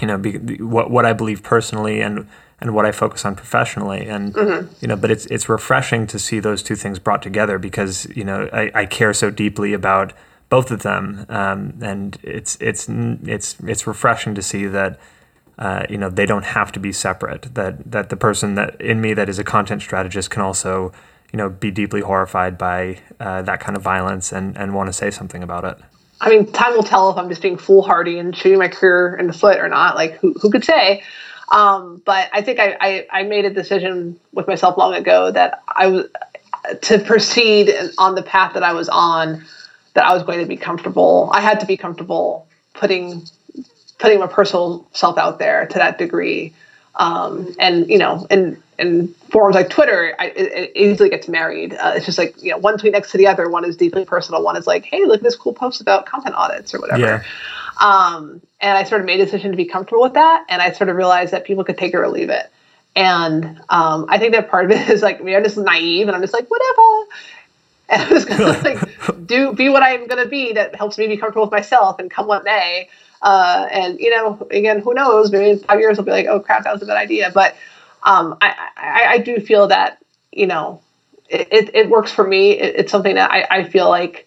[0.00, 2.28] you know, be, what what I believe personally and
[2.60, 4.06] and what I focus on professionally.
[4.06, 4.72] And mm-hmm.
[4.80, 8.24] you know, but it's it's refreshing to see those two things brought together because you
[8.24, 10.12] know I, I care so deeply about
[10.48, 14.98] both of them, um, and it's it's it's it's refreshing to see that.
[15.58, 17.54] Uh, you know they don't have to be separate.
[17.54, 20.92] That that the person that in me that is a content strategist can also
[21.30, 24.94] you know be deeply horrified by uh, that kind of violence and and want to
[24.94, 25.78] say something about it.
[26.22, 29.26] I mean, time will tell if I'm just being foolhardy and shooting my career in
[29.26, 29.96] the foot or not.
[29.96, 31.02] Like, who, who could say?
[31.50, 35.62] Um, but I think I, I, I, made a decision with myself long ago that
[35.68, 36.06] I was
[36.82, 39.44] to proceed on the path that I was on,
[39.94, 41.28] that I was going to be comfortable.
[41.32, 43.26] I had to be comfortable putting
[43.98, 46.54] putting my personal self out there to that degree.
[46.94, 51.74] Um, and you know, in in forums like Twitter, I, it, it easily gets married.
[51.74, 53.48] Uh, it's just like you know, one tweet next to the other.
[53.48, 54.42] One is deeply personal.
[54.42, 57.00] One is like, hey, look at this cool post about content audits or whatever.
[57.00, 57.22] Yeah.
[57.80, 60.46] Um, and I sort of made a decision to be comfortable with that.
[60.48, 62.50] And I sort of realized that people could take it or leave it.
[62.94, 66.08] And um, I think that part of it is like, I mean, I'm just naive
[66.08, 67.06] and I'm just like, whatever.
[67.88, 71.18] And I'm just gonna like do be what I'm gonna be that helps me be
[71.18, 72.88] comfortable with myself and come what may.
[73.22, 75.30] Uh, and you know, again, who knows?
[75.30, 77.30] Maybe in five years I'll be like, oh crap, that was a good idea.
[77.32, 77.56] But
[78.02, 80.80] um, I, I, I, do feel that you know,
[81.28, 82.52] it, it, it works for me.
[82.52, 84.26] It, it's something that I, I feel like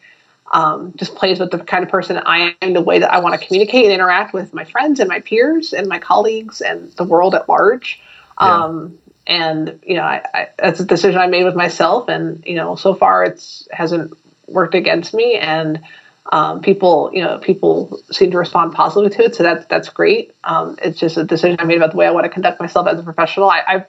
[0.52, 3.40] um, just plays with the kind of person I am, the way that I want
[3.40, 7.04] to communicate and interact with my friends and my peers and my colleagues and the
[7.04, 8.02] world at large.
[8.40, 8.64] Yeah.
[8.64, 12.56] Um, and you know, I, I, that's a decision I made with myself, and you
[12.56, 14.14] know, so far it's hasn't
[14.48, 15.84] worked against me, and
[16.32, 20.36] um, people, you know, people seem to respond positively to it, so that's that's great.
[20.44, 22.88] Um, it's just a decision I made about the way I want to conduct myself
[22.88, 23.50] as a professional.
[23.50, 23.86] I, I,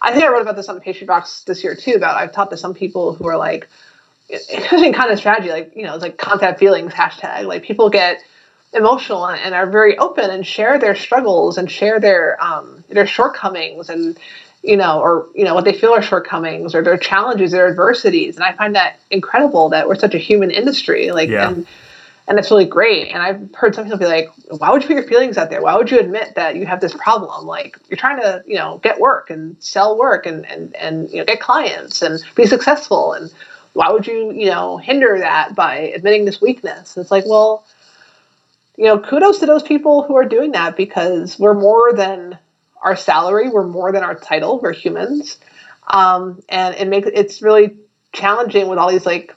[0.00, 1.94] I think I wrote about this on the Pastry Box this year too.
[1.94, 3.68] About I've talked to some people who are like
[4.32, 7.46] especially kind of strategy, like you know, it's like contact feelings hashtag.
[7.46, 8.24] Like people get
[8.72, 13.06] emotional and, and, are very open and share their struggles and share their um, their
[13.06, 14.18] shortcomings and
[14.62, 18.36] you know, or you know what they feel are shortcomings or their challenges, their adversities.
[18.36, 21.10] And I find that incredible that we're such a human industry.
[21.10, 21.48] Like yeah.
[21.48, 21.66] and
[22.28, 23.08] and it's really great.
[23.08, 25.60] And I've heard some people be like, "Why would you put your feelings out there?
[25.60, 27.46] Why would you admit that you have this problem?
[27.46, 31.18] Like you're trying to, you know, get work and sell work and and and you
[31.18, 33.32] know get clients and be successful and
[33.72, 36.96] why would you, you know, hinder that by admitting this weakness?
[36.96, 37.66] It's like, well,
[38.76, 42.38] you know, kudos to those people who are doing that because we're more than
[42.82, 45.38] our salary, we're more than our title, we're humans.
[45.86, 47.78] Um, and it makes it's really
[48.12, 49.34] challenging with all these like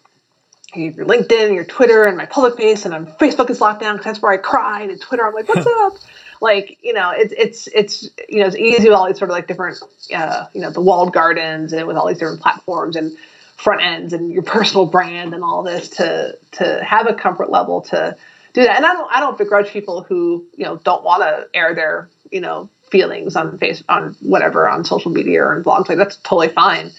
[0.76, 4.06] your LinkedIn, your Twitter, and my public base, and on Facebook is locked down because
[4.06, 4.90] that's where I cried.
[4.90, 5.98] And Twitter, I'm like, what's up?
[6.42, 9.36] Like, you know, it's it's it's you know, it's easy with all these sort of
[9.36, 9.80] like different,
[10.14, 13.18] uh, you know, the walled gardens and with all these different platforms and
[13.56, 17.82] front ends and your personal brand and all this to to have a comfort level
[17.82, 18.18] to
[18.54, 18.76] do that.
[18.76, 22.10] And I don't I don't begrudge people who you know don't want to air their
[22.32, 26.18] you know feelings on face on whatever on social media or on blogs like that's
[26.18, 26.92] totally fine.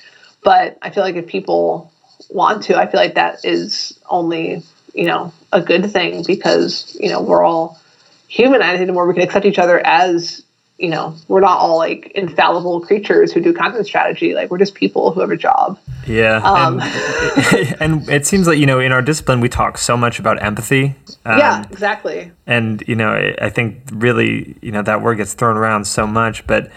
[0.43, 1.93] But I feel like if people
[2.31, 4.62] want to, I feel like that is only
[4.95, 7.81] you know a good thing because you know we're all
[8.29, 8.61] human.
[8.61, 10.45] Think the more we can accept each other as
[10.79, 14.35] you know, we're not all like infallible creatures who do content strategy.
[14.35, 15.79] Like we're just people who have a job.
[16.07, 16.37] Yeah.
[16.37, 20.19] Um, and, and, it seems like, you know, in our discipline, we talk so much
[20.19, 20.95] about empathy.
[21.25, 22.33] Um, yeah, exactly.
[22.47, 26.47] And, you know, I think really, you know, that word gets thrown around so much,
[26.47, 26.70] but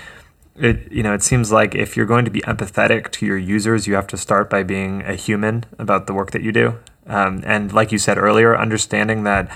[0.55, 3.87] it, you know, it seems like if you're going to be empathetic to your users,
[3.87, 6.77] you have to start by being a human about the work that you do.
[7.07, 9.51] Um, and like you said earlier, understanding that,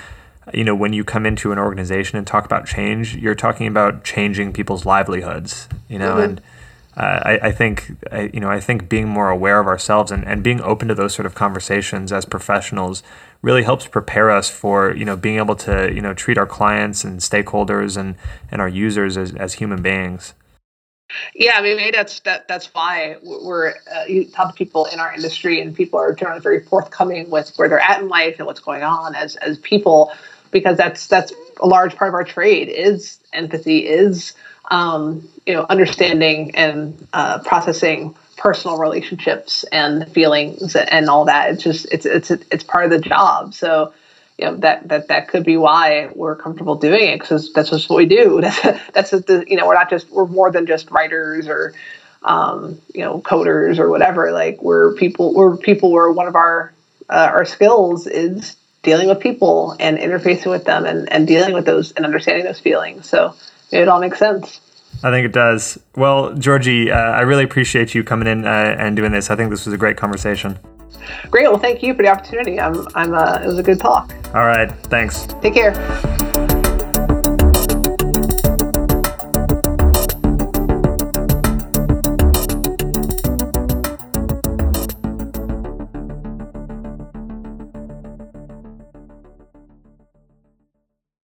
[0.53, 4.03] you know, when you come into an organization and talk about change, you're talking about
[4.03, 6.23] changing people's livelihoods, you know, mm-hmm.
[6.23, 6.41] and
[6.95, 10.23] uh, I, I, think, I, you know, I think being more aware of ourselves and,
[10.25, 13.01] and being open to those sort of conversations as professionals
[13.41, 17.03] really helps prepare us for, you know, being able to, you know, treat our clients
[17.03, 18.15] and stakeholders and,
[18.51, 20.33] and our users as, as human beings.
[21.35, 22.47] Yeah, I mean, maybe that's that.
[22.47, 26.41] That's why we're uh, you talk to people in our industry, and people are generally
[26.41, 30.11] very forthcoming with where they're at in life and what's going on as as people,
[30.49, 31.31] because that's that's
[31.61, 34.33] a large part of our trade is empathy, is
[34.71, 41.51] um, you know understanding and uh, processing personal relationships and feelings and all that.
[41.51, 43.53] It's just it's it's it's part of the job.
[43.53, 43.93] So
[44.37, 47.89] you know that that that could be why we're comfortable doing it because that's just
[47.89, 48.41] what we do.
[48.41, 51.73] That's that's the you know we're not just we're more than just writers or
[52.23, 54.31] um, you know coders or whatever.
[54.31, 56.73] Like we're people we're people where one of our
[57.09, 61.65] uh, our skills is dealing with people and interfacing with them and, and dealing with
[61.65, 63.07] those and understanding those feelings.
[63.07, 63.33] So
[63.71, 64.61] it all makes sense.
[65.03, 65.79] I think it does.
[65.95, 69.29] Well, Georgy, uh, I really appreciate you coming in uh, and doing this.
[69.29, 70.57] I think this was a great conversation.
[71.29, 71.47] Great.
[71.49, 72.59] Well, thank you for the opportunity.
[72.59, 74.13] I'm, I'm, uh, it was a good talk.
[74.33, 74.71] All right.
[74.87, 75.27] Thanks.
[75.41, 76.22] Take care.